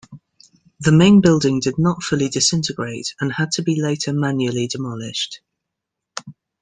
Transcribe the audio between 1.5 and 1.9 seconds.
did